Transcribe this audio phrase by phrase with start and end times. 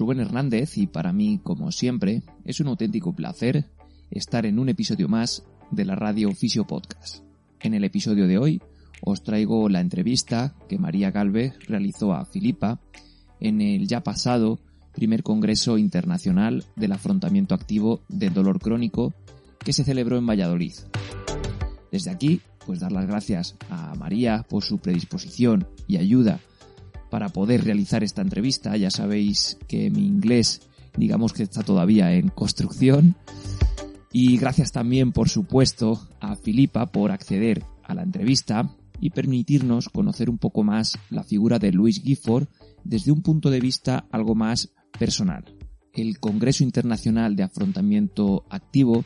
[0.00, 3.66] Rubén Hernández y para mí, como siempre, es un auténtico placer
[4.10, 7.22] estar en un episodio más de la radio Fisio Podcast.
[7.60, 8.62] En el episodio de hoy
[9.02, 12.80] os traigo la entrevista que María Galvez realizó a Filipa
[13.40, 14.58] en el ya pasado
[14.94, 19.12] primer Congreso Internacional del Afrontamiento Activo del Dolor Crónico
[19.58, 20.72] que se celebró en Valladolid.
[21.92, 26.40] Desde aquí, pues dar las gracias a María por su predisposición y ayuda
[27.10, 28.76] para poder realizar esta entrevista.
[28.76, 30.62] Ya sabéis que mi inglés,
[30.96, 33.16] digamos que está todavía en construcción.
[34.12, 38.70] Y gracias también, por supuesto, a Filipa por acceder a la entrevista
[39.00, 42.48] y permitirnos conocer un poco más la figura de Louis Gifford
[42.84, 45.44] desde un punto de vista algo más personal.
[45.92, 49.04] El Congreso Internacional de Afrontamiento Activo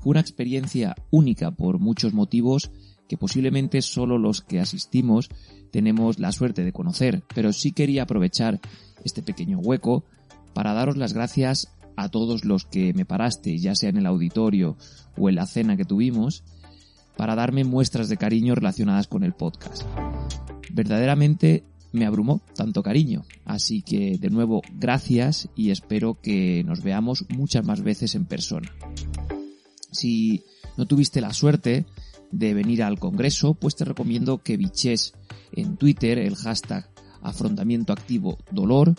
[0.00, 2.70] fue una experiencia única por muchos motivos
[3.08, 5.28] que posiblemente solo los que asistimos
[5.70, 8.60] tenemos la suerte de conocer, pero sí quería aprovechar
[9.04, 10.04] este pequeño hueco
[10.54, 14.76] para daros las gracias a todos los que me paraste, ya sea en el auditorio
[15.16, 16.44] o en la cena que tuvimos,
[17.16, 19.82] para darme muestras de cariño relacionadas con el podcast.
[20.70, 27.24] Verdaderamente me abrumó tanto cariño, así que de nuevo gracias y espero que nos veamos
[27.30, 28.70] muchas más veces en persona.
[29.90, 30.44] Si
[30.76, 31.86] no tuviste la suerte
[32.30, 35.14] de venir al Congreso, pues te recomiendo que biches
[35.52, 36.90] en Twitter el hashtag
[37.22, 38.94] afrontamiento activo dolor,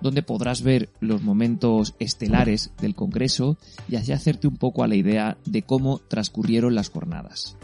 [0.00, 3.58] donde podrás ver los momentos estelares del Congreso
[3.88, 7.56] y así hacerte un poco a la idea de cómo transcurrieron las jornadas.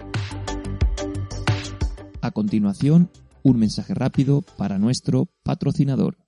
[2.22, 3.10] A continuación,
[3.42, 6.18] un mensaje rápido para nuestro patrocinador,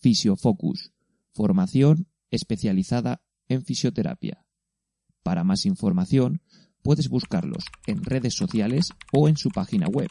[0.00, 0.92] Fisiofocus,
[1.32, 4.46] formación especializada en fisioterapia.
[5.22, 6.40] Para más información,
[6.82, 10.08] puedes buscarlos en redes sociales o en su página web,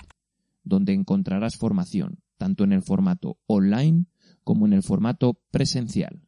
[0.63, 4.05] donde encontrarás formación tanto en el formato online
[4.43, 6.23] como en el formato presencial.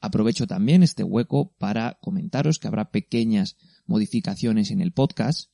[0.00, 3.56] Aprovecho también este hueco para comentaros que habrá pequeñas
[3.86, 5.50] modificaciones en el podcast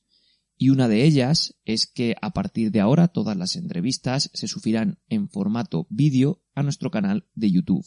[0.57, 4.99] y una de ellas es que a partir de ahora todas las entrevistas se subirán
[5.07, 7.85] en formato vídeo a nuestro canal de YouTube.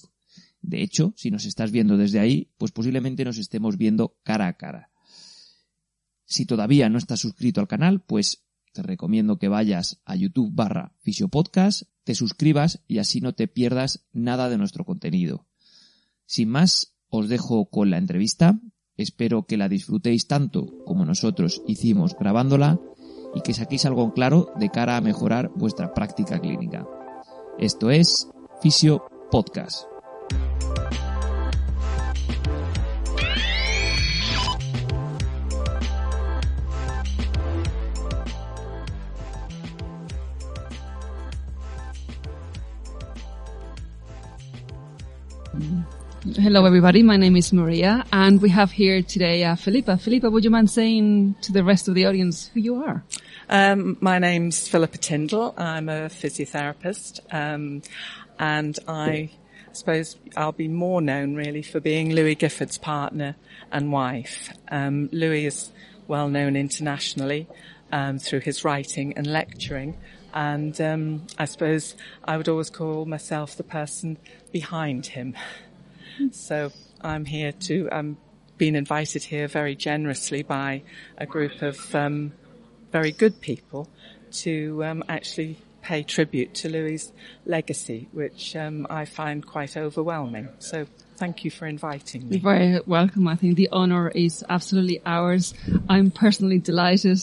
[0.63, 4.57] De hecho, si nos estás viendo desde ahí, pues posiblemente nos estemos viendo cara a
[4.57, 4.94] cara.
[6.25, 10.93] Si todavía no estás suscrito al canal, pues te recomiendo que vayas a YouTube barra
[11.01, 15.47] Fisiopodcast, te suscribas y así no te pierdas nada de nuestro contenido.
[16.27, 18.59] Sin más, os dejo con la entrevista.
[18.97, 22.81] Espero que la disfrutéis tanto como nosotros hicimos grabándola
[23.35, 26.87] y que saquéis algo claro de cara a mejorar vuestra práctica clínica.
[27.59, 28.29] Esto es
[28.61, 29.94] Fisio Podcast.
[46.45, 47.03] Hello, everybody.
[47.03, 49.97] My name is Maria, and we have here today uh, Philippa.
[49.97, 53.03] Philippa, would you mind saying to the rest of the audience who you are?
[53.49, 55.55] Um, my name's Philippa Tyndall.
[55.57, 57.81] I'm a physiotherapist, um,
[58.39, 59.31] and I
[59.73, 63.37] suppose I'll be more known really for being Louis Gifford's partner
[63.73, 64.51] and wife.
[64.69, 65.73] Um, Louis is
[66.09, 67.49] well known internationally
[67.91, 69.97] um, through his writing and lecturing,
[70.35, 74.19] and um, I suppose I would always call myself the person
[74.53, 75.35] behind him.
[76.31, 76.71] So
[77.01, 78.17] I'm here to, I'm
[78.59, 80.83] being invited here very generously by
[81.19, 82.33] a group of um,
[82.93, 83.89] very good people
[84.33, 87.13] to um, actually pay tribute to Louis'
[87.45, 90.49] legacy, which um, I find quite overwhelming.
[90.59, 92.37] So thank you for inviting me.
[92.37, 93.29] You're very welcome.
[93.29, 95.53] I think the honour is absolutely ours.
[95.89, 97.19] I'm personally delighted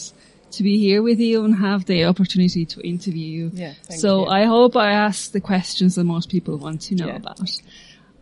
[0.52, 3.50] to be here with you and have the opportunity to interview you.
[3.54, 4.26] Yeah, so you.
[4.26, 7.16] I hope I ask the questions that most people want to know Yeah.
[7.16, 7.50] about.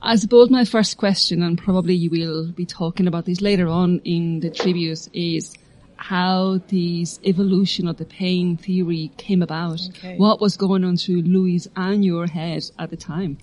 [0.02, 4.00] I suppose my first question, and probably you will be talking about this later on
[4.04, 5.54] in the tributes, is
[5.96, 9.78] how this evolution of the pain theory came about.
[9.90, 10.16] Okay.
[10.16, 13.36] What was going on through Louis and your head at the time?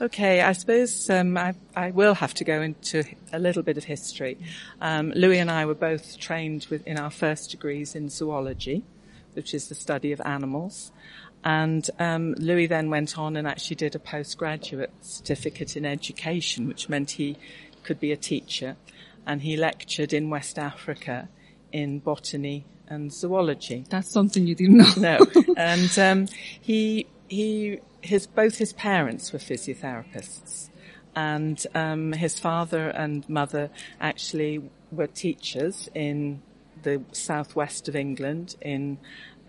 [0.00, 3.84] Okay, I suppose um, I, I will have to go into a little bit of
[3.84, 4.36] history.
[4.80, 8.82] Um, Louis and I were both trained with, in our first degrees in zoology,
[9.34, 10.90] which is the study of animals.
[11.44, 16.88] And um, Louis then went on and actually did a postgraduate certificate in education, which
[16.88, 17.38] meant he
[17.82, 18.76] could be a teacher.
[19.26, 21.28] And he lectured in West Africa
[21.72, 23.84] in botany and zoology.
[23.88, 25.18] That's something you didn't know.
[25.18, 25.18] No,
[25.56, 26.26] and um,
[26.60, 30.68] he he his both his parents were physiotherapists,
[31.14, 33.70] and um, his father and mother
[34.00, 36.42] actually were teachers in
[36.82, 38.98] the southwest of England in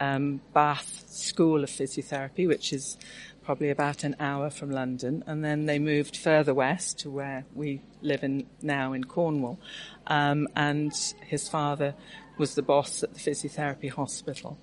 [0.01, 2.97] um, Bath School of Physiotherapy, which is
[3.43, 7.81] probably about an hour from London, and then they moved further west to where we
[8.01, 9.59] live in now in Cornwall.
[10.07, 10.93] Um, and
[11.25, 11.93] his father
[12.37, 14.57] was the boss at the physiotherapy hospital.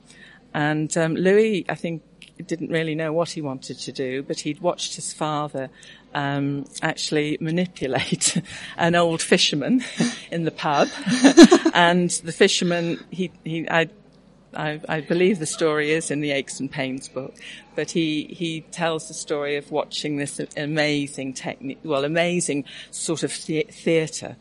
[0.54, 2.02] And um, Louis, I think,
[2.46, 5.70] didn't really know what he wanted to do, but he'd watched his father
[6.14, 8.40] um, actually manipulate
[8.76, 9.84] an old fisherman
[10.30, 10.88] in the pub,
[11.74, 13.88] and the fisherman he he I
[14.54, 17.34] I, I, believe the story is in the Aches and Pains book,
[17.74, 23.44] but he, he tells the story of watching this amazing technique, well, amazing sort of
[23.46, 24.36] the- theatre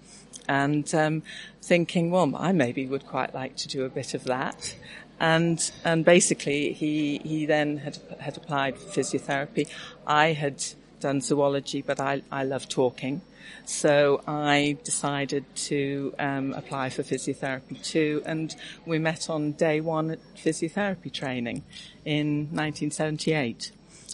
[0.47, 1.23] and um,
[1.61, 4.75] thinking, well, I maybe would quite like to do a bit of that.
[5.19, 9.67] And, and basically he, he then had, had applied for physiotherapy.
[10.05, 10.63] I had
[10.99, 13.21] done zoology, but I, I love talking.
[13.65, 18.55] So I decided to um, apply for physiotherapy too, and
[18.85, 21.63] we met on day one at physiotherapy training
[22.05, 23.71] in 1978.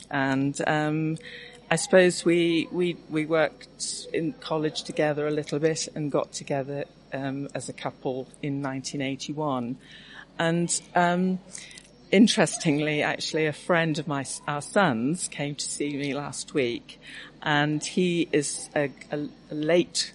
[0.10, 1.18] And um,
[1.70, 6.86] I suppose we, we we worked in college together a little bit and got together
[7.14, 9.78] um, as a couple in 1981.
[10.38, 11.40] And um,
[12.12, 17.00] interestingly, actually, a friend of my our son's came to see me last week,
[17.44, 20.14] and he is a, a, a late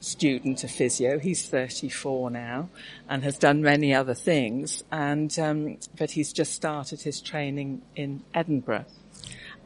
[0.00, 1.18] student of physio.
[1.18, 2.70] He's 34 now
[3.08, 4.82] and has done many other things.
[4.90, 8.86] And, um, but he's just started his training in Edinburgh.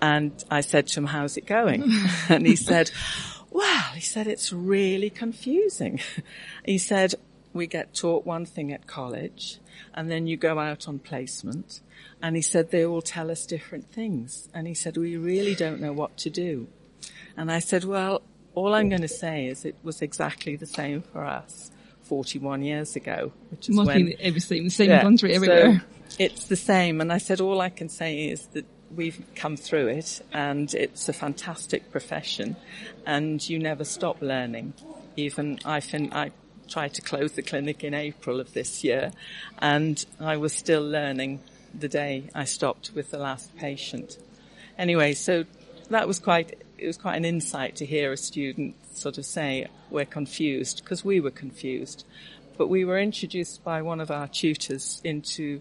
[0.01, 1.85] And I said to him, how's it going?
[2.29, 2.91] and he said,
[3.51, 6.01] well, he said, it's really confusing.
[6.65, 7.15] he said,
[7.53, 9.59] we get taught one thing at college
[9.95, 11.81] and then you go out on placement.
[12.23, 14.49] And he said, they all tell us different things.
[14.55, 16.69] And he said, we really don't know what to do.
[17.37, 18.23] And I said, well,
[18.55, 21.71] all I'm going to say is it was exactly the same for us
[22.05, 25.83] 41 years ago, which is Must when, be the same, same yeah, country everywhere.
[26.09, 27.01] So it's the same.
[27.01, 31.09] And I said, all I can say is that we've come through it and it's
[31.09, 32.57] a fantastic profession
[33.07, 34.75] and you never stop learning.
[35.17, 36.33] Even I, fin- I
[36.69, 39.13] tried to close the clinic in April of this year
[39.59, 41.41] and I was still learning
[41.79, 44.19] the day I stopped with the last patient.
[44.79, 45.45] Anyway, so
[45.91, 49.67] that was quite, it was quite an insight to hear a student sort of say,
[49.91, 52.05] we're confused, because we were confused.
[52.57, 55.61] But we were introduced by one of our tutors into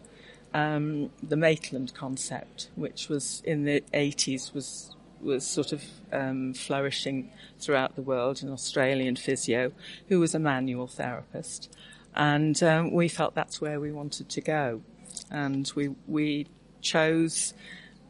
[0.54, 7.32] um, the Maitland concept, which was in the 80s was was sort of um, flourishing
[7.60, 9.72] throughout the world, an Australian physio
[10.10, 11.74] who was a manual therapist,
[12.16, 14.82] and um, we felt that's where we wanted to go,
[15.30, 16.48] and we we
[16.82, 17.54] chose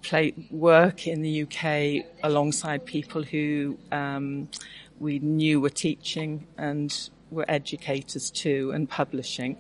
[0.02, 4.50] play work in the UK alongside people who um,
[5.00, 9.58] we knew were teaching and were educators too and publishing.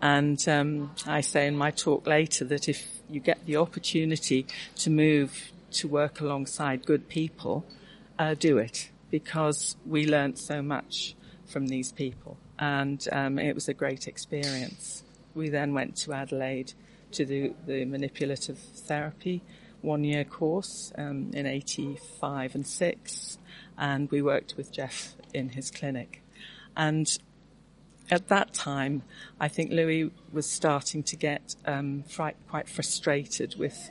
[0.00, 4.46] And um, I say in my talk later that if you get the opportunity
[4.76, 7.66] to move to work alongside good people,
[8.18, 11.14] uh, do it because we learnt so much
[11.46, 12.36] from these people.
[12.58, 15.04] And um, it was a great experience.
[15.34, 16.72] We then went to Adelaide
[17.12, 19.42] to do the manipulative therapy
[19.80, 23.38] one year course um, in 85 and 6
[23.78, 26.22] and we worked with Geoff in his clinic.
[26.76, 27.16] And
[28.10, 29.02] at that time,
[29.38, 32.04] I think Louis was starting to get um,
[32.48, 33.90] quite frustrated with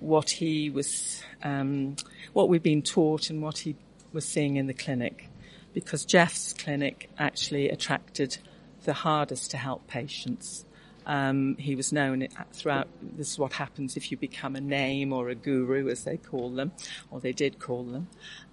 [0.00, 1.96] what he was, um,
[2.32, 3.76] what we'd been taught and what he
[4.12, 5.28] was seeing in the clinic,
[5.74, 8.38] because Geoff's clinic actually attracted
[8.84, 10.64] the hardest to help patients.
[11.06, 12.88] Um, he was known throughout.
[13.00, 16.50] This is what happens if you become a name or a guru, as they call
[16.50, 16.72] them,
[17.10, 18.08] or they did call them.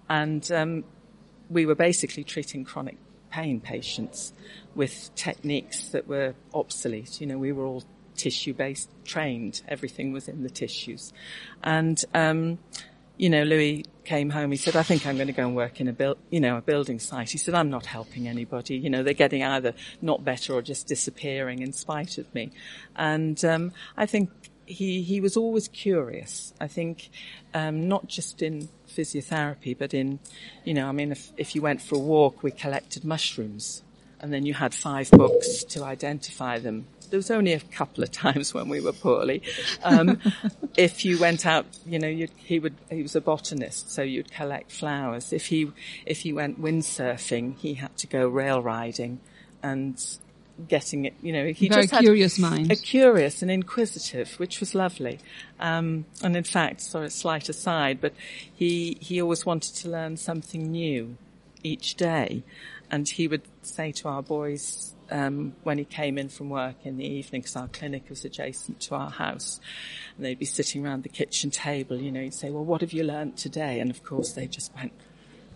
[0.08, 0.84] And um,
[1.50, 2.96] we were basically treating chronic
[3.30, 4.32] pain patients
[4.74, 7.20] with techniques that were obsolete.
[7.20, 7.84] You know, we were all
[8.16, 9.62] tissue-based trained.
[9.68, 11.12] Everything was in the tissues,
[11.62, 12.58] and um,
[13.16, 14.50] you know, Louis came home.
[14.50, 16.56] He said, "I think I'm going to go and work in a build, you know,
[16.56, 18.76] a building site." He said, "I'm not helping anybody.
[18.76, 22.50] You know, they're getting either not better or just disappearing in spite of me."
[22.94, 24.30] And um, I think
[24.66, 26.52] he he was always curious.
[26.60, 27.10] I think
[27.54, 30.18] um, not just in physiotherapy, but in,
[30.64, 33.82] you know, I mean, if if you went for a walk, we collected mushrooms,
[34.20, 38.10] and then you had five books to identify them there was only a couple of
[38.10, 39.42] times when we were poorly.
[39.82, 40.20] Um,
[40.76, 44.70] if you went out, you know, he would, he was a botanist, so you'd collect
[44.72, 45.32] flowers.
[45.32, 45.70] If he,
[46.04, 49.20] if he went windsurfing, he had to go rail riding
[49.62, 50.02] and
[50.68, 52.72] getting it, you know, he Very just had curious mind.
[52.72, 55.18] a curious and inquisitive, which was lovely.
[55.60, 58.14] Um, and in fact, sorry, slight aside, but
[58.54, 61.16] he, he always wanted to learn something new
[61.62, 62.42] each day.
[62.90, 66.96] And he would say to our boys, um, when he came in from work in
[66.96, 69.60] the evening, because our clinic was adjacent to our house,
[70.16, 72.92] and they'd be sitting around the kitchen table, you know, he'd say, well, what have
[72.92, 73.80] you learnt today?
[73.80, 74.92] And of course they just went,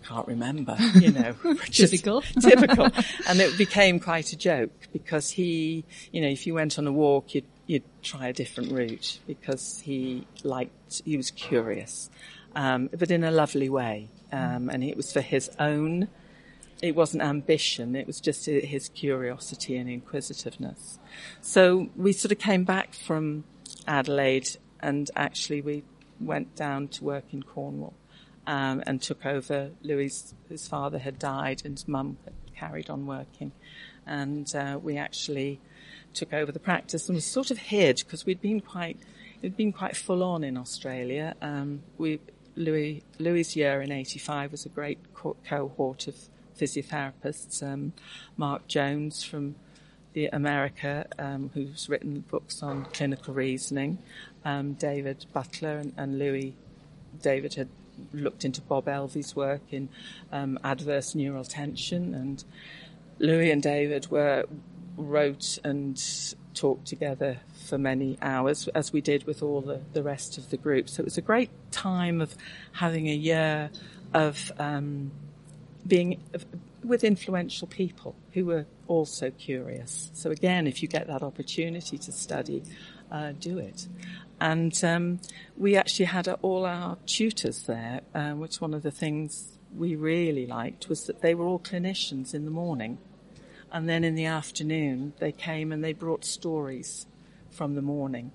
[0.03, 1.31] can't remember, you know.
[1.41, 2.21] which is Typical.
[2.41, 2.89] typical.
[3.27, 6.91] And it became quite a joke because he, you know, if you went on a
[6.91, 12.09] walk, you'd, you'd try a different route because he liked, he was curious,
[12.55, 14.09] um, but in a lovely way.
[14.31, 16.07] Um, and it was for his own,
[16.81, 20.99] it wasn't ambition, it was just his curiosity and inquisitiveness.
[21.41, 23.43] So we sort of came back from
[23.87, 25.83] Adelaide and actually we
[26.19, 27.93] went down to work in Cornwall
[28.47, 29.71] um, and took over.
[29.81, 33.51] Louis, his father had died, and his mum had carried on working,
[34.05, 35.59] and uh, we actually
[36.13, 38.97] took over the practice and was sort of hid because we'd been quite,
[39.41, 41.35] it'd been quite full on in Australia.
[41.41, 42.19] Um, we
[42.55, 46.15] Louis Louis' year in '85 was a great co- cohort of
[46.61, 47.63] physiotherapists.
[47.63, 47.93] Um,
[48.37, 49.55] Mark Jones from
[50.13, 53.97] the America, um, who's written books on clinical reasoning,
[54.45, 56.53] um, David Butler and, and Louis.
[57.21, 57.69] David had
[58.13, 59.89] looked into Bob Elvey's work in
[60.31, 62.43] um, adverse neural tension, and
[63.19, 64.45] Louis and David were
[64.97, 66.01] wrote and
[66.53, 67.37] talked together
[67.67, 70.89] for many hours, as we did with all the, the rest of the group.
[70.89, 72.35] So it was a great time of
[72.73, 73.69] having a year
[74.13, 75.11] of um,
[75.87, 76.21] being
[76.83, 80.09] with influential people who were also curious.
[80.13, 82.63] So again, if you get that opportunity to study,
[83.11, 83.87] uh, do it.
[84.39, 85.19] And um,
[85.57, 90.47] we actually had all our tutors there, uh, which one of the things we really
[90.47, 92.97] liked was that they were all clinicians in the morning.
[93.71, 97.05] And then in the afternoon, they came and they brought stories
[97.51, 98.31] from the morning.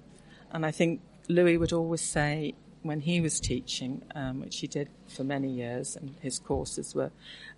[0.52, 2.54] And I think Louis would always say,
[2.86, 7.10] when he was teaching, um, which he did for many years, and his courses were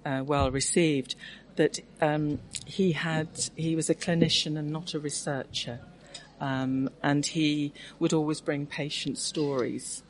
[0.05, 1.15] uh, well received,
[1.57, 5.81] that um, he had he was a clinician and not a researcher.
[6.41, 10.05] Um, and he would always bring patient stories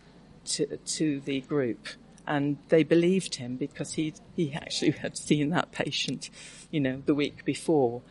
[0.44, 1.88] to, to the group.
[2.26, 6.28] And they believed him because he, he actually had seen that patient,
[6.70, 8.02] you know, the week before.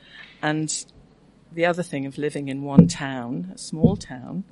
[0.42, 0.86] And
[1.52, 4.44] the other thing of living in one town, a small town,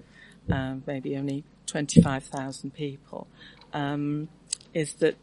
[0.52, 3.28] uh, maybe only 25,000 people,
[3.74, 4.30] um,
[4.74, 5.16] is that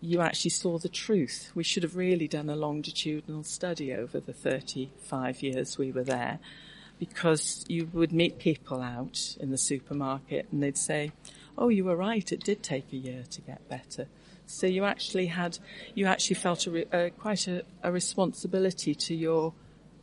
[0.00, 1.50] you actually saw the truth.
[1.54, 6.38] We should have really done a longitudinal study over the 35 years we were there
[6.98, 11.12] because you would meet people out in the supermarket and they'd say,
[11.58, 12.30] "Oh, you were right.
[12.32, 14.06] It did take a year to get better."
[14.46, 15.58] So you actually had,
[15.94, 19.52] you actually felt a, uh, quite a, a, responsibility to your,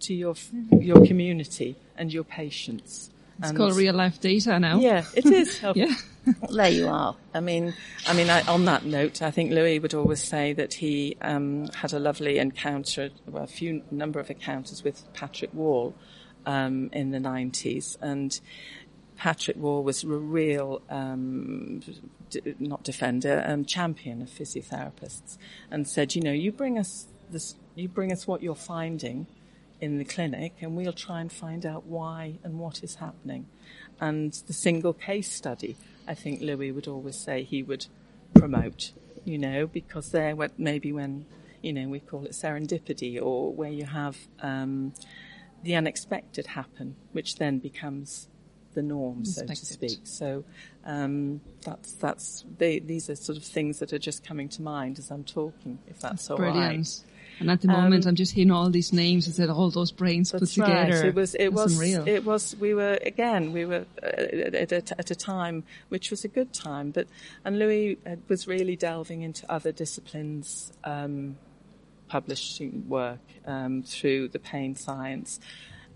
[0.01, 0.35] to your,
[0.79, 3.09] your community and your patients.
[3.39, 4.79] It's and called real life data now.
[4.79, 5.61] Yeah, it is.
[5.75, 5.93] Yeah.
[6.49, 7.17] there you are.
[7.33, 7.73] I mean,
[8.07, 11.67] I mean, I, on that note, I think Louis would always say that he um,
[11.75, 15.93] had a lovely encounter, well, a few number of encounters with Patrick Wall
[16.45, 17.97] um, in the 90s.
[18.01, 18.39] And
[19.17, 21.81] Patrick Wall was a real, um,
[22.29, 25.37] d- not defender, um, champion of physiotherapists
[25.69, 29.27] and said, you know, you bring us this, you bring us what you're finding
[29.83, 33.45] in the clinic and we'll try and find out why and what is happening.
[33.99, 35.75] And the single case study,
[36.07, 37.87] I think Louis would always say he would
[38.33, 38.93] promote,
[39.25, 41.25] you know, because there, what maybe when,
[41.61, 44.93] you know, we call it serendipity or where you have, um,
[45.63, 48.29] the unexpected happen, which then becomes
[48.73, 49.99] the norm, so to speak.
[50.03, 50.45] So
[50.85, 54.97] um, that's that's they, these are sort of things that are just coming to mind
[54.97, 55.79] as I'm talking.
[55.87, 56.77] If that's, that's all brilliant.
[56.77, 57.12] right.
[57.39, 59.91] And at the moment, um, I'm just hearing all these names and said all those
[59.91, 60.95] brains put that's together.
[60.95, 61.05] Right.
[61.05, 62.07] It was it that's was unreal.
[62.07, 66.23] it was we were again we were uh, at, a, at a time which was
[66.23, 67.07] a good time, but
[67.43, 70.71] and Louis uh, was really delving into other disciplines.
[70.83, 71.37] Um,
[72.09, 75.39] publishing work um, through the pain science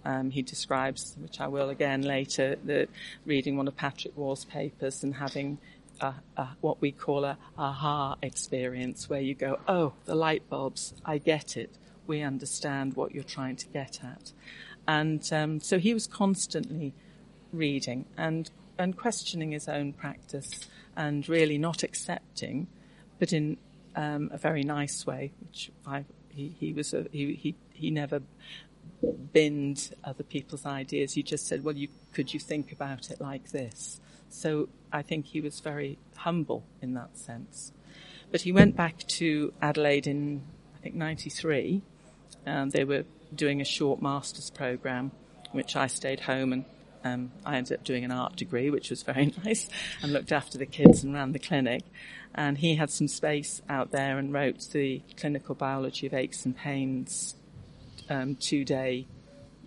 [0.08, 2.88] um, he describes, which I will again later, the
[3.26, 5.58] reading one of Patrick Wall's papers and having
[6.02, 10.94] a, a, what we call a aha experience, where you go, "Oh, the light bulbs!
[11.06, 11.78] I get it.
[12.06, 14.32] We understand what you're trying to get at."
[14.88, 16.94] And um, so he was constantly
[17.52, 22.68] reading and and questioning his own practice and really not accepting,
[23.20, 23.58] but in
[23.96, 28.22] um, a very nice way, which I he, he was a, he, he he never
[29.34, 31.14] binned other people's ideas.
[31.14, 34.00] He just said, well, you, could you think about it like this?
[34.30, 37.72] So I think he was very humble in that sense.
[38.32, 40.44] But he went back to Adelaide in,
[40.76, 41.82] I think, 93.
[42.46, 43.04] And they were
[43.34, 45.12] doing a short master's program,
[45.52, 46.66] which I stayed home and
[47.04, 49.70] um, I ended up doing an art degree, which was very nice,
[50.02, 51.84] and looked after the kids and ran the clinic.
[52.36, 56.56] And he had some space out there and wrote the clinical biology of aches and
[56.56, 57.36] pains
[58.10, 59.08] um, two-day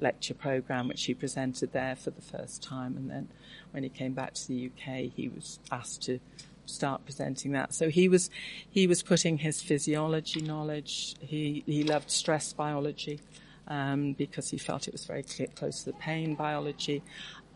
[0.01, 2.97] lecture program, which he presented there for the first time.
[2.97, 3.29] And then
[3.71, 6.21] when he came back to the UK, he was asked to
[6.67, 7.75] start presenting that.
[7.75, 8.31] So he was
[8.71, 11.15] he was putting his physiology knowledge.
[11.21, 13.21] He he loved stress biology
[13.69, 17.03] um, because he felt it was very close to the pain biology,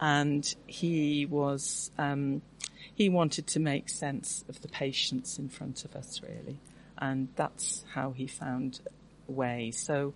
[0.01, 2.43] and he was um,
[2.95, 6.59] he wanted to make sense of the patients in front of us really,
[6.99, 8.81] and that's how he found
[9.29, 9.71] a way.
[9.71, 10.15] So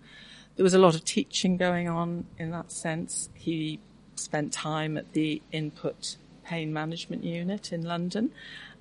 [0.59, 3.29] there was a lot of teaching going on in that sense.
[3.33, 3.79] He
[4.15, 8.31] spent time at the input pain management unit in London,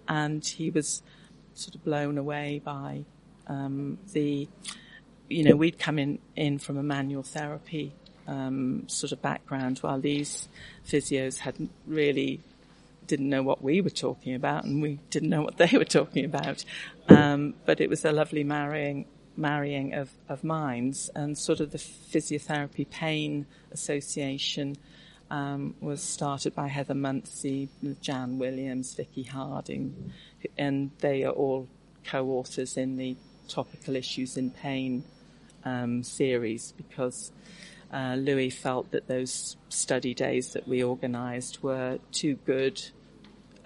[0.08, 1.04] and he was
[1.54, 3.04] sort of blown away by
[3.46, 4.48] um, the
[5.28, 7.92] you know, we'd come in, in from a manual therapy
[8.26, 10.48] um, sort of background, while these
[10.84, 12.40] physios hadn't really
[13.06, 16.24] didn't know what we were talking about, and we didn't know what they were talking
[16.24, 16.64] about.
[17.08, 19.06] Um, but it was a lovely marrying
[19.38, 24.76] marrying of, of minds, and sort of the physiotherapy pain association
[25.30, 27.68] um, was started by Heather Muncey,
[28.00, 30.12] Jan Williams, Vicky Harding,
[30.56, 31.68] and they are all
[32.04, 33.16] co-authors in the
[33.48, 35.04] topical issues in pain
[35.64, 37.32] um, series because
[37.92, 42.82] uh, Louis felt that those study days that we organised were too good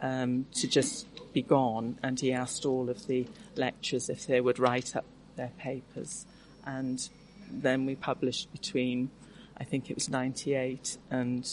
[0.01, 3.27] um, to just be gone, and he asked all of the
[3.57, 5.05] lecturers if they would write up
[5.37, 6.27] their papers,
[6.65, 7.09] and
[7.51, 9.11] then we published between,
[9.57, 11.49] I think it was 98 and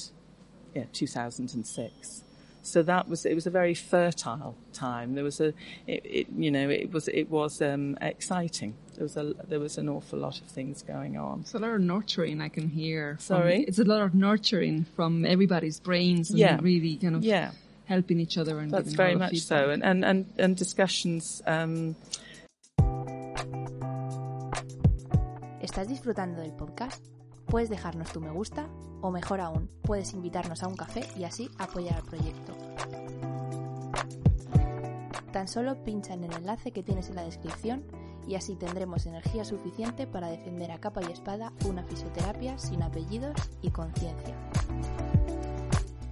[0.76, 2.24] yeah 2006
[2.62, 5.16] so that was it was a very fertile time.
[5.16, 5.48] There was a
[5.88, 8.76] it, it you know it was it was um, exciting.
[8.96, 11.42] There was a there was an awful lot of things going on.
[11.42, 13.18] It's a lot of nurturing I can hear.
[13.20, 16.60] Sorry, from, it's a lot of nurturing from everybody's brains and yeah.
[16.62, 17.52] really kind of yeah.
[17.86, 21.42] helping each other and that's very much so and and and, and discussions.
[21.48, 21.96] Um,
[25.70, 27.06] ¿Estás disfrutando del podcast?
[27.46, 28.68] Puedes dejarnos tu me gusta
[29.02, 32.58] o mejor aún, puedes invitarnos a un café y así apoyar al proyecto.
[35.32, 37.84] Tan solo pincha en el enlace que tienes en la descripción
[38.28, 43.36] y así tendremos energía suficiente para defender a capa y espada una fisioterapia sin apellidos
[43.62, 44.36] y conciencia.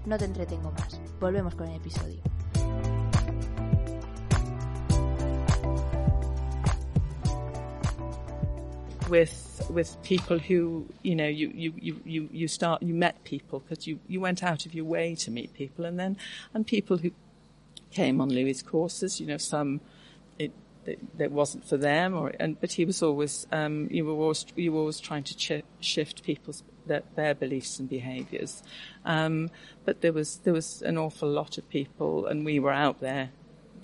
[0.05, 2.21] No te entretengo más, volvemos con el episodio.
[9.09, 13.59] With with people who you know you you you you, you start you met people
[13.59, 16.17] because you you went out of your way to meet people and then
[16.53, 17.11] and people who
[17.91, 19.81] came on Louis' courses you know some
[20.39, 24.45] it that wasn't for them or and but he was always um, you were always
[24.55, 28.63] you were always trying to ch- shift people's their, their beliefs and behaviors
[29.05, 29.49] um,
[29.85, 33.29] but there was there was an awful lot of people and we were out there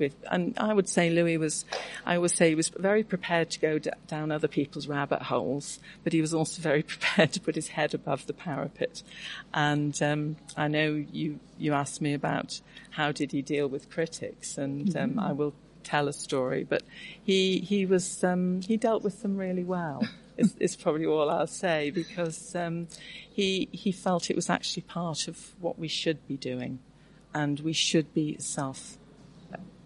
[0.04, 1.66] with, and I would say Louis was,
[2.06, 5.80] I would say he was very prepared to go d- down other people's rabbit holes,
[6.04, 9.02] but he was also very prepared to put his head above the parapet.
[9.54, 12.60] And um, I know you you asked me about
[12.92, 15.20] how did he deal with critics, and um, mm-hmm.
[15.20, 16.84] I will tell a story, but
[17.24, 20.08] he he was um, he dealt with them really well.
[20.38, 22.88] is, is, probably all I'll say because um,
[23.32, 26.80] he he felt it was actually part of what we should be doing,
[27.34, 28.98] and we should be self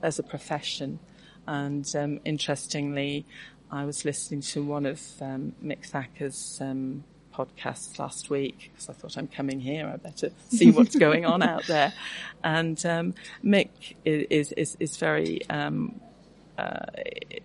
[0.02, 1.00] as a profession.
[1.48, 3.26] And um, interestingly,
[3.72, 8.94] I was listening to one of um, Mick Thacker's um, podcasts last week because I
[8.94, 9.88] thought I'm coming here.
[9.88, 11.94] I better see what's going on out there.
[12.44, 16.00] And um, Mick is is is very um,
[16.58, 16.86] uh,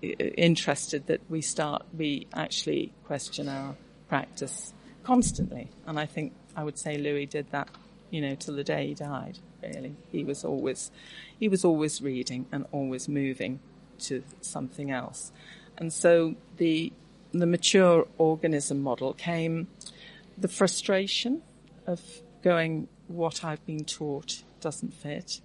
[0.03, 3.75] interested that we start we actually question our
[4.09, 5.69] practice constantly.
[5.87, 7.69] And I think I would say Louis did that,
[8.11, 9.97] you know, till the day he died really.
[10.11, 10.91] He was always,
[11.39, 13.61] he was always reading and always moving
[14.01, 15.33] to something else.
[15.79, 16.93] And so the,
[17.33, 19.69] the mature organism model came
[20.37, 21.43] the frustration
[21.87, 22.01] of
[22.43, 25.41] going, what I've been taught doesn't fit.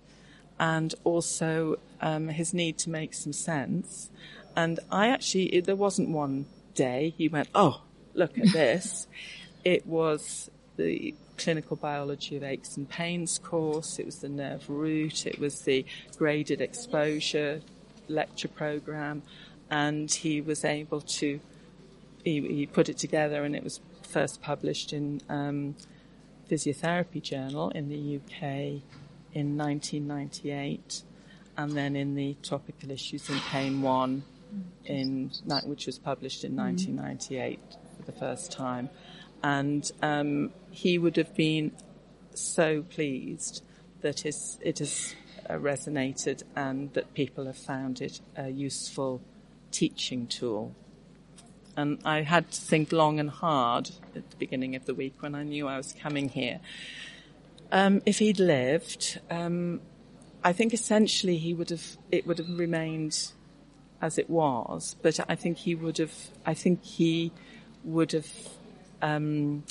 [0.60, 4.10] And also, um, his need to make some sense.
[4.56, 7.82] And I actually, there wasn't one day he went, oh,
[8.14, 9.08] look at this.
[9.64, 14.00] it was the clinical biology of aches and pains course.
[14.00, 15.26] It was the nerve root.
[15.26, 15.86] It was the
[16.18, 17.62] graded exposure
[18.08, 19.24] lecture program.
[19.70, 21.40] And he was able to,
[22.24, 25.76] he, he put it together and it was first published in um,
[26.50, 28.82] Physiotherapy Journal in the UK
[29.34, 31.04] in 1998,
[31.58, 34.24] and then in the Topical Issues in Pain 1,
[34.86, 35.32] in,
[35.66, 37.60] which was published in 1998
[37.98, 38.90] for the first time.
[39.44, 41.72] And um, he would have been
[42.34, 43.64] so pleased
[44.02, 45.16] that his, it has
[45.50, 49.22] uh, resonated and that people have found it a useful
[49.72, 50.76] teaching tool.
[51.76, 55.36] And I had to think long and hard at the beginning of the week when
[55.36, 56.60] I knew I was coming here.
[57.72, 59.82] Um, if he'd lived, um,
[60.44, 63.32] I think essentially he would have, it would have remained
[64.02, 66.14] as it was, but I think he would have,
[66.46, 67.32] I think he
[67.84, 68.28] would have,
[69.02, 69.64] um,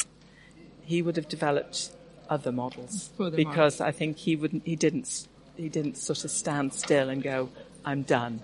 [0.82, 1.90] he would have developed
[2.28, 7.08] other models because I think he wouldn't, he didn't, he didn't sort of stand still
[7.08, 7.50] and go,
[7.84, 8.42] I'm done.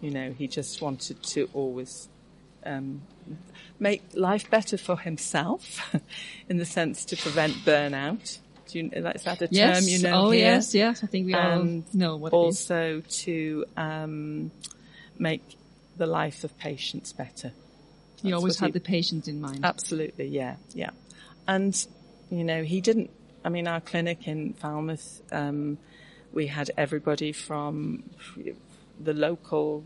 [0.00, 2.08] You know, he just wanted to always
[2.64, 3.02] um,
[3.78, 5.94] make life better for himself,
[6.48, 8.38] in the sense to prevent burnout.
[8.68, 9.78] Do you, is that a yes.
[9.78, 10.26] term you know?
[10.26, 10.46] Oh here?
[10.46, 11.04] yes, yes.
[11.04, 14.50] I think we all know what also to um,
[15.18, 15.56] make
[15.96, 17.52] the life of patients better.
[18.22, 19.64] He always had he, the patient in mind.
[19.64, 20.90] Absolutely, yeah, yeah.
[21.46, 21.86] And
[22.30, 23.10] you know, he didn't.
[23.44, 25.78] I mean, our clinic in Falmouth, um,
[26.32, 28.02] we had everybody from
[28.98, 29.84] the local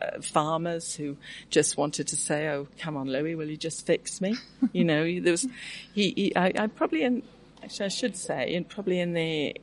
[0.00, 1.16] uh, farmers who
[1.50, 4.36] just wanted to say, "Oh, come on, Louis, will you just fix me?"
[4.72, 5.46] you know, there was
[5.94, 6.12] he.
[6.16, 7.22] he I, I, probably in
[7.62, 9.56] actually I should say, in probably in the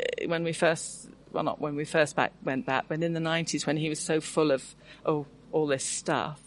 [0.00, 3.20] uh, when we first well not when we first back went back, but in the
[3.20, 6.40] nineties when he was so full of oh all this stuff,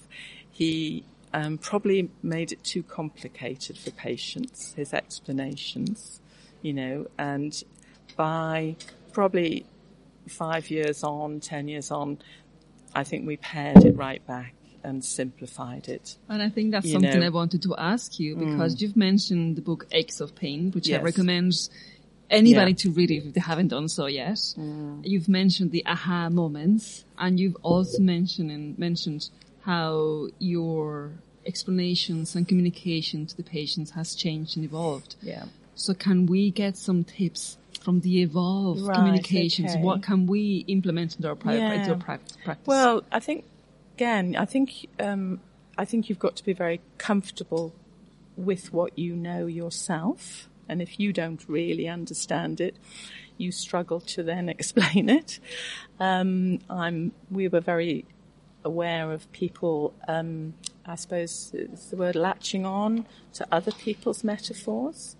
[0.59, 4.73] he um, probably made it too complicated for patients.
[4.73, 6.19] His explanations,
[6.61, 7.63] you know, and
[8.17, 8.75] by
[9.13, 9.65] probably
[10.27, 12.19] five years on, ten years on,
[12.93, 16.17] I think we pared it right back and simplified it.
[16.27, 17.25] And I think that's you something know.
[17.25, 18.81] I wanted to ask you because mm.
[18.81, 20.99] you've mentioned the book Aches of Pain, which yes.
[20.99, 21.53] I recommend
[22.29, 22.83] anybody yeah.
[22.83, 24.39] to read it if they haven't done so yet.
[24.57, 25.03] Mm.
[25.05, 29.29] You've mentioned the aha moments and you've also mentioned mentioned
[29.69, 31.11] how your
[31.45, 35.15] explanations and communication to the patients has changed and evolved.
[35.21, 35.43] Yeah.
[35.75, 39.73] So can we get some tips from the evolved right, communications?
[39.73, 39.81] Okay.
[39.83, 41.93] What can we implement into our, private, yeah.
[41.93, 42.35] practice?
[42.65, 43.45] Well, I think
[43.95, 45.39] again, I think um,
[45.77, 47.75] I think you've got to be very comfortable
[48.35, 52.75] with what you know yourself, and if you don't really understand it,
[53.37, 55.39] you struggle to then explain it.
[55.99, 57.11] Um, I'm.
[57.29, 58.05] We were very
[58.63, 59.93] aware of people.
[60.07, 60.53] Um,
[60.85, 65.15] I suppose it's the word latching on to other people's metaphors.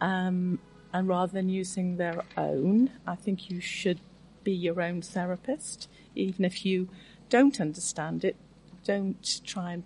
[0.00, 0.58] Um,
[0.92, 4.00] and rather than using their own, I think you should
[4.42, 5.88] be your own therapist.
[6.14, 6.88] Even if you
[7.28, 8.36] don't understand it,
[8.84, 9.84] don't try and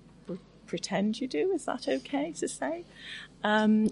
[0.68, 1.50] pretend you do.
[1.52, 2.84] Is that okay to say?
[3.42, 3.88] Um,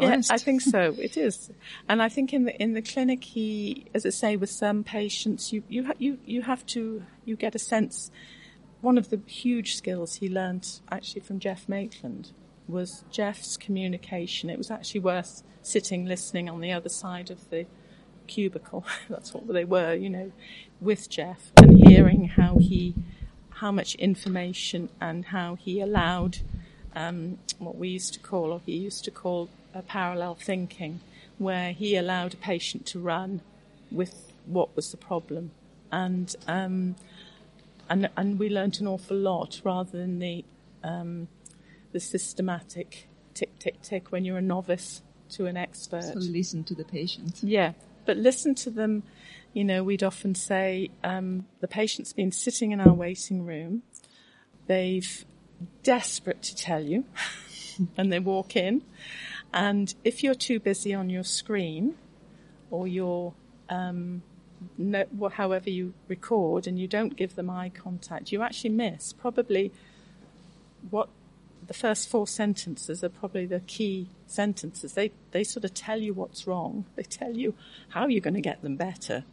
[0.00, 0.94] yeah, I think so.
[0.98, 1.50] It is,
[1.88, 5.52] and I think in the in the clinic, he, as I say, with some patients,
[5.52, 8.10] you you ha- you you have to you get a sense.
[8.82, 12.32] One of the huge skills he learnt actually from Geoff Maitland
[12.66, 14.50] was Geoff's communication.
[14.50, 17.66] It was actually worth sitting listening on the other side of the
[18.26, 18.84] cubicle.
[19.08, 20.32] That's what they were, you know,
[20.80, 22.96] with Geoff and hearing how he,
[23.50, 26.38] how much information and how he allowed
[26.96, 30.98] um, what we used to call, or he used to call, a parallel thinking,
[31.38, 33.42] where he allowed a patient to run
[33.92, 35.52] with what was the problem,
[35.92, 36.96] and um,
[37.92, 40.44] and and we learnt an awful lot rather than the
[40.82, 41.28] um,
[41.92, 46.02] the systematic tick tick tick when you're a novice to an expert.
[46.02, 47.40] So listen to the patient.
[47.42, 47.72] Yeah,
[48.06, 49.02] but listen to them.
[49.52, 53.82] You know, we'd often say um, the patient's been sitting in our waiting room.
[54.66, 55.24] They've
[55.82, 57.04] desperate to tell you,
[57.98, 58.82] and they walk in.
[59.52, 61.96] And if you're too busy on your screen,
[62.70, 63.34] or your
[63.68, 64.22] um,
[64.78, 69.72] no, however you record, and you don't give them eye contact, you actually miss probably
[70.90, 71.08] what
[71.66, 74.94] the first four sentences are probably the key sentences.
[74.94, 76.84] They they sort of tell you what's wrong.
[76.96, 77.54] They tell you
[77.90, 79.24] how you're going to get them better,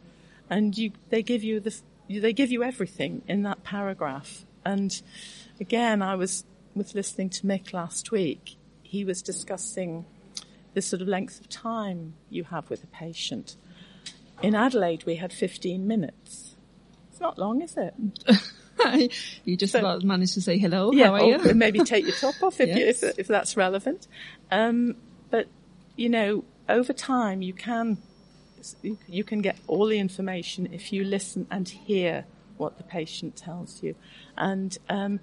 [0.48, 1.74] and you they give you the
[2.08, 4.44] they give you everything in that paragraph.
[4.64, 5.00] And
[5.60, 8.56] again, I was with listening to Mick last week.
[8.82, 10.04] He was discussing
[10.74, 13.56] the sort of length of time you have with a patient.
[14.42, 16.56] In Adelaide, we had 15 minutes.
[17.10, 17.94] It's not long, is it?
[19.44, 20.92] you just so, about managed to say hello.
[20.92, 21.54] Yeah, How are you?
[21.54, 23.02] maybe take your top off if, yes.
[23.02, 24.06] you, if, if that's relevant.
[24.50, 24.96] Um,
[25.30, 25.46] but
[25.96, 27.98] you know, over time, you can
[29.08, 32.26] you can get all the information if you listen and hear
[32.56, 33.94] what the patient tells you,
[34.36, 35.20] and um,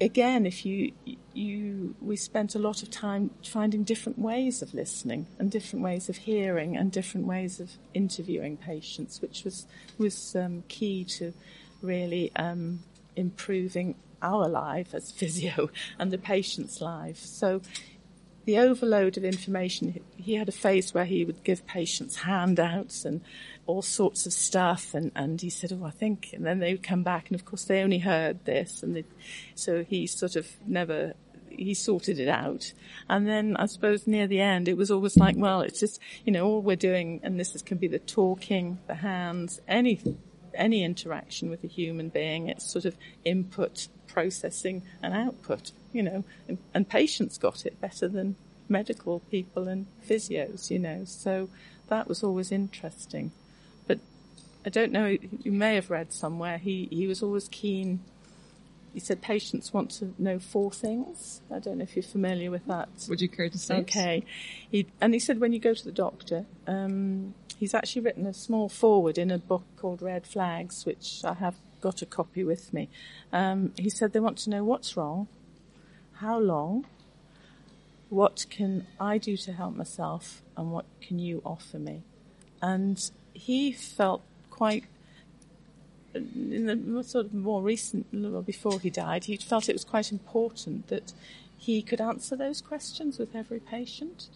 [0.00, 0.92] again, if you
[1.32, 6.08] you we spent a lot of time finding different ways of listening and different ways
[6.08, 9.66] of hearing and different ways of interviewing patients, which was
[9.98, 11.32] was um, key to
[11.82, 12.80] really um,
[13.16, 17.18] improving our life as physio and the patient's life.
[17.18, 17.62] So
[18.44, 23.20] the overload of information, he had a phase where he would give patients handouts and
[23.70, 24.94] all sorts of stuff.
[24.94, 27.28] And, and he said, Oh, I think, and then they would come back.
[27.28, 28.82] And of course they only heard this.
[28.82, 29.02] And
[29.54, 31.14] so he sort of never,
[31.48, 32.72] he sorted it out.
[33.08, 36.32] And then I suppose near the end, it was always like, well, it's just, you
[36.32, 40.18] know, all we're doing, and this is, can be the talking, the hands, anything,
[40.54, 42.48] any interaction with a human being.
[42.48, 48.08] It's sort of input, processing and output, you know, and, and patients got it better
[48.08, 48.36] than
[48.68, 51.48] medical people and physios, you know, so
[51.88, 53.32] that was always interesting.
[54.64, 58.00] I don't know, you may have read somewhere, he, he was always keen,
[58.92, 61.42] he said patients want to know four things.
[61.50, 62.88] I don't know if you're familiar with that.
[63.08, 63.76] Would you care to say?
[63.76, 64.24] Okay.
[64.70, 68.34] He, and he said when you go to the doctor, um, he's actually written a
[68.34, 72.74] small forward in a book called Red Flags, which I have got a copy with
[72.74, 72.88] me.
[73.32, 75.28] Um, he said they want to know what's wrong,
[76.14, 76.86] how long,
[78.08, 82.02] what can I do to help myself, and what can you offer me.
[82.60, 83.00] And
[83.32, 84.22] he felt
[84.60, 84.84] quite,
[86.14, 90.12] in the sort of more recent, well, before he died, he felt it was quite
[90.12, 91.14] important that
[91.56, 94.28] he could answer those questions with every patient.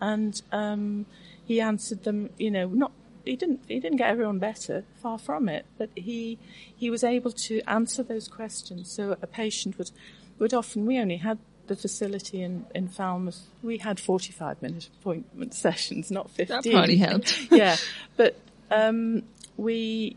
[0.00, 1.06] And um,
[1.44, 2.90] he answered them, you know, not
[3.24, 6.38] he didn't he didn't get everyone better, far from it, but he
[6.76, 8.90] he was able to answer those questions.
[8.90, 9.92] So a patient would
[10.40, 11.38] would often we only had
[11.68, 16.46] the facility in, in Falmouth, we had 45 minute appointment sessions, not 15.
[16.48, 17.38] That probably helped.
[17.50, 17.76] yeah.
[18.16, 18.36] But,
[18.70, 19.22] um,
[19.58, 20.16] we,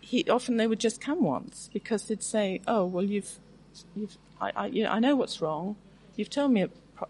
[0.00, 3.38] he, often they would just come once because they'd say, oh, well, you've,
[3.94, 5.76] you've, I, I, you know, I know what's wrong.
[6.16, 6.66] You've told me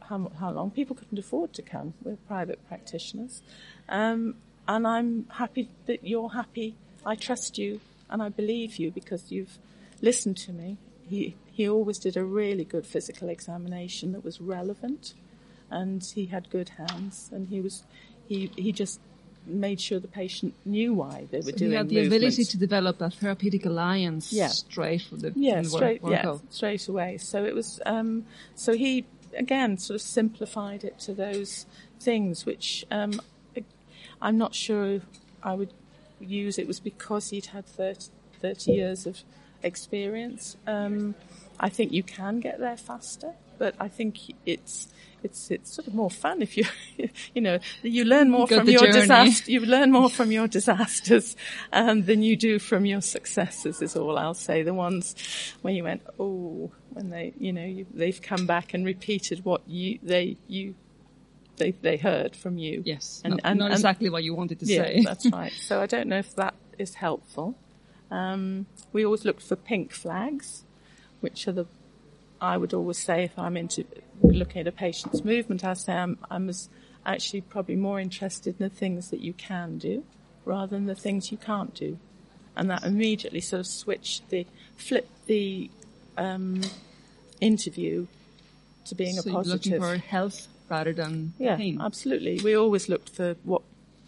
[0.08, 0.70] how, how long.
[0.70, 1.94] People couldn't afford to come.
[2.02, 3.40] We're private practitioners.
[3.88, 4.34] Um,
[4.66, 6.74] and I'm happy that you're happy.
[7.06, 9.58] I trust you and I believe you because you've
[10.02, 10.76] listened to me.
[11.08, 15.14] He, he always did a really good physical examination that was relevant
[15.70, 17.84] and he had good hands and he was,
[18.26, 19.00] he, he just
[19.48, 22.56] made sure the patient knew why they were so doing He had the ability to
[22.58, 24.48] develop a therapeutic alliance Yeah.
[24.48, 27.18] straight from the yeah, straight, work- yeah, straight away.
[27.18, 29.04] So it was, um, so he
[29.36, 31.66] again sort of simplified it to those
[32.00, 33.20] things, which um,
[34.20, 35.00] I'm not sure
[35.42, 35.72] I would
[36.20, 36.58] use.
[36.58, 38.08] It was because he'd had 30,
[38.40, 39.22] 30 years of
[39.62, 40.56] experience.
[40.66, 41.14] Um,
[41.60, 44.88] I think you can get there faster, but I think it's
[45.22, 46.64] it's it's sort of more fun if you
[47.34, 51.36] you know you learn more from your disaster you learn more from your disasters
[51.72, 55.16] um, than you do from your successes is all I'll say the ones
[55.62, 59.62] when you went oh when they you know you, they've come back and repeated what
[59.68, 60.76] you they you
[61.56, 64.60] they they heard from you Yes, And- not, and- not and- exactly what you wanted
[64.60, 65.02] to yeah, say.
[65.04, 65.52] that's right.
[65.52, 67.56] So I don't know if that is helpful.
[68.12, 70.64] Um, we always looked for pink flags,
[71.20, 71.66] which are the,
[72.40, 73.84] I would always say if I'm into
[74.22, 76.50] looking at a patient's movement, I say I'm, I'm
[77.04, 80.04] actually probably more interested in the things that you can do
[80.44, 81.98] rather than the things you can't do.
[82.56, 84.46] And that immediately sort of switched the,
[84.76, 85.70] flipped the,
[86.16, 86.62] um,
[87.40, 88.06] interview
[88.86, 89.72] to being so a positive.
[89.72, 91.80] looking for health rather than Yeah, pain.
[91.80, 92.40] absolutely.
[92.42, 93.62] We always looked for what,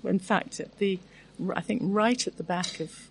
[0.05, 0.99] in fact, at the,
[1.55, 3.09] I think right at the back of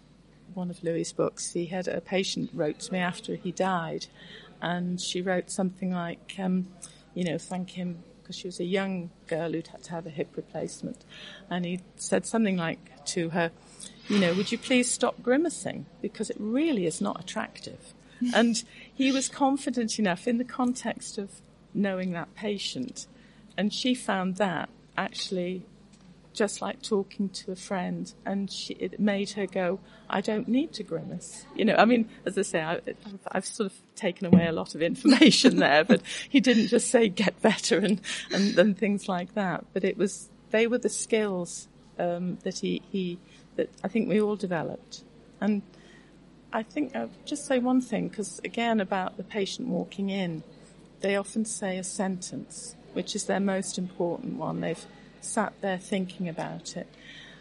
[0.54, 4.08] one of Louis' books, he had a patient wrote to me after he died,
[4.62, 6.68] and she wrote something like, um,
[7.14, 10.12] you know, thank him because she was a young girl who'd had to have a
[10.12, 11.04] hip replacement,
[11.50, 13.52] and he said something like to her,
[14.08, 15.86] you know, would you please stop grimacing?
[16.02, 17.94] Because it really is not attractive.
[18.36, 21.42] and he was confident enough in the context of
[21.74, 23.08] knowing that patient.
[23.58, 25.66] And she found that actually
[26.40, 29.78] just like talking to a friend and she, it made her go,
[30.10, 31.46] I don't need to grimace.
[31.54, 34.54] You know, I mean, as I say, I, I've, I've sort of taken away a
[34.54, 38.00] lot of information there, but he didn't just say get better and,
[38.32, 39.66] and, and things like that.
[39.74, 41.68] But it was, they were the skills,
[42.00, 43.20] um, that he, he,
[43.58, 45.04] that I think we all developed.
[45.42, 45.62] And
[46.54, 50.44] I think I'll just say one thing, because again about the patient walking in,
[51.02, 54.62] they often say a sentence, which is their most important one.
[54.62, 54.86] They've
[55.24, 56.88] sat there thinking about it.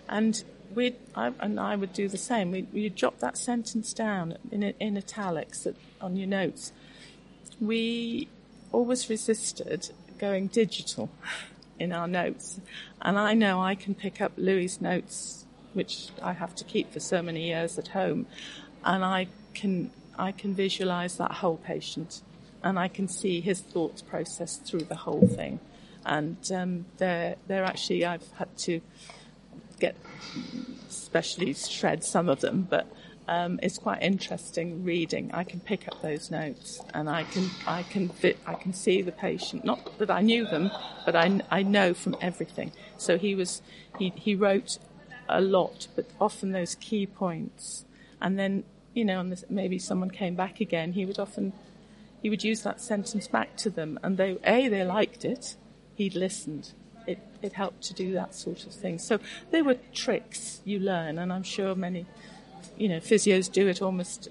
[0.08, 0.42] And
[0.74, 2.50] we and I would do the same.
[2.50, 6.72] We, we jot that sentence down in, in italics at, on your notes.
[7.60, 8.28] We
[8.72, 11.10] always resisted going digital
[11.78, 12.60] in our notes.
[13.00, 17.00] And I know I can pick up Louis' notes, which I have to keep for
[17.00, 18.26] so many years at home,
[18.84, 22.22] and I can, I can visualize that whole patient
[22.62, 25.60] and I can see his thoughts process through the whole thing.
[26.04, 28.80] And um, they're they're actually I've had to
[29.78, 29.96] get
[30.88, 32.87] specially shred some of them, but
[33.28, 35.30] um, it's quite interesting reading.
[35.34, 38.11] I can pick up those notes, and I can I can
[38.46, 39.64] I can see the patient.
[39.64, 40.70] Not that I knew them,
[41.04, 42.72] but I, I know from everything.
[42.96, 43.61] So he was
[43.98, 44.78] he he wrote
[45.28, 47.84] a lot, but often those key points,
[48.20, 50.92] and then you know, and maybe someone came back again.
[50.92, 51.52] He would often
[52.22, 55.56] he would use that sentence back to them, and they a they liked it.
[55.98, 56.72] He'd listened.
[57.06, 58.98] It it helped to do that sort of thing.
[58.98, 59.18] So
[59.50, 62.06] there were tricks you learn, and I'm sure many
[62.78, 64.28] you know, physios do it almost,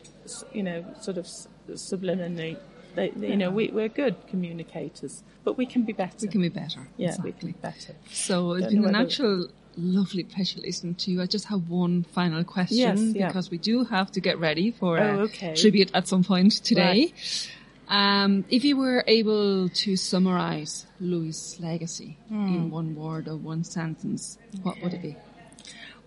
[0.53, 1.25] you know, sort of
[1.71, 2.57] subliminally.
[2.95, 6.17] They, you know, we, we're good communicators, but we can be better.
[6.21, 6.87] We can be better.
[6.97, 7.31] Yeah, exactly.
[7.31, 7.93] we can be better.
[8.11, 11.21] So it's been an actual lovely pleasure listening to you.
[11.21, 13.27] I just have one final question yes, yeah.
[13.27, 15.55] because we do have to get ready for oh, a okay.
[15.55, 17.11] tribute at some point today.
[17.13, 17.51] Right.
[17.89, 22.47] Um, if you were able to summarize Louis' legacy mm.
[22.47, 24.59] in one word or one sentence, okay.
[24.63, 25.15] what would it be?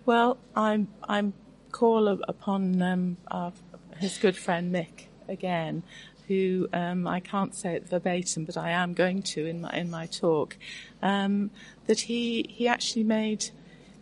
[0.05, 1.33] Well, I'm I'm
[1.71, 3.53] call upon um, our,
[3.97, 5.83] his good friend Mick again,
[6.27, 9.89] who um, I can't say it verbatim, but I am going to in my in
[9.89, 10.57] my talk.
[11.01, 11.49] Um,
[11.87, 13.49] that he he actually made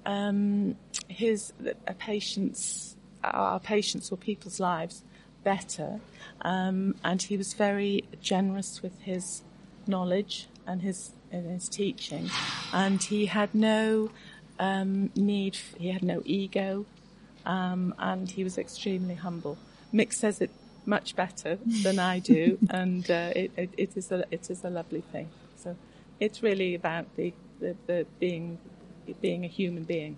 [0.06, 0.76] um,
[1.08, 1.54] his
[1.88, 5.04] a patient's our patients or people's lives
[5.54, 5.92] better,
[6.42, 9.42] um, and he was very generous with his
[9.88, 10.36] knowledge
[10.68, 12.26] and his and his teaching,
[12.74, 14.10] and he had no
[14.68, 15.56] um, need.
[15.78, 16.86] He had no ego
[17.46, 19.58] um, and he was extremely humble.
[19.94, 20.52] Mick says it
[20.86, 24.70] much better than I do, and uh, it, it, it is a it is a
[24.70, 25.30] lovely thing.
[25.56, 25.76] So
[26.20, 28.60] it's really about the, the, the being
[29.22, 30.18] being a human being.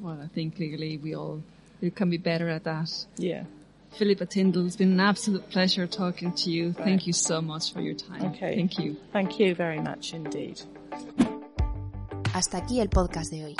[0.00, 1.42] Well, I think clearly we all
[1.80, 2.90] we can be better at that.
[3.16, 3.44] Yeah.
[3.96, 6.66] Philippa Tyndall, it's been an absolute pleasure talking to you.
[6.66, 6.84] Right.
[6.84, 8.24] Thank you so much for your time.
[8.34, 8.56] Okay.
[8.56, 8.96] Thank you.
[9.12, 10.60] Thank you very much indeed.
[12.32, 13.56] Hasta aquí el podcast de hoy.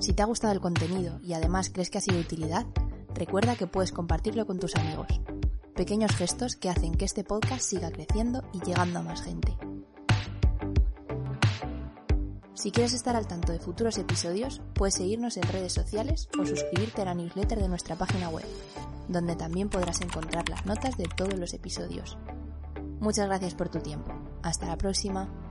[0.00, 2.66] Si te ha gustado el contenido y además crees que ha sido de utilidad,
[3.14, 5.06] recuerda que puedes compartirlo con tus amigos.
[5.74, 9.56] Pequeños gestos que hacen que este podcast siga creciendo y llegando a más gente.
[12.54, 17.02] Si quieres estar al tanto de futuros episodios, puedes seguirnos en redes sociales o suscribirte
[17.02, 18.44] a la newsletter de nuestra página web,
[19.08, 22.18] donde también podrás encontrar las notas de todos los episodios.
[23.00, 24.12] Muchas gracias por tu tiempo.
[24.42, 25.47] Hasta la próxima.